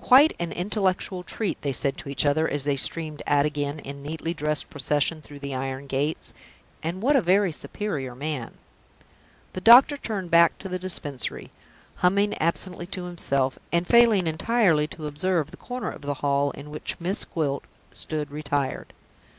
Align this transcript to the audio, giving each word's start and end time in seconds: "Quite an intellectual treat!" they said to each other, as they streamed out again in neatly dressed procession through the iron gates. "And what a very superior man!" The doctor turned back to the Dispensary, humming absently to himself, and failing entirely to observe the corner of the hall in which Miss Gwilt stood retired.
"Quite 0.00 0.32
an 0.40 0.50
intellectual 0.50 1.22
treat!" 1.22 1.60
they 1.60 1.74
said 1.74 1.98
to 1.98 2.08
each 2.08 2.24
other, 2.24 2.48
as 2.48 2.64
they 2.64 2.74
streamed 2.74 3.22
out 3.26 3.44
again 3.44 3.78
in 3.80 4.02
neatly 4.02 4.32
dressed 4.32 4.70
procession 4.70 5.20
through 5.20 5.40
the 5.40 5.54
iron 5.54 5.88
gates. 5.88 6.32
"And 6.82 7.02
what 7.02 7.16
a 7.16 7.20
very 7.20 7.52
superior 7.52 8.14
man!" 8.14 8.54
The 9.52 9.60
doctor 9.60 9.98
turned 9.98 10.30
back 10.30 10.56
to 10.60 10.70
the 10.70 10.78
Dispensary, 10.78 11.50
humming 11.96 12.32
absently 12.38 12.86
to 12.86 13.04
himself, 13.04 13.58
and 13.72 13.86
failing 13.86 14.26
entirely 14.26 14.86
to 14.86 15.06
observe 15.06 15.50
the 15.50 15.58
corner 15.58 15.90
of 15.90 16.00
the 16.00 16.14
hall 16.24 16.50
in 16.52 16.70
which 16.70 16.98
Miss 16.98 17.26
Gwilt 17.26 17.64
stood 17.92 18.30
retired. 18.30 18.94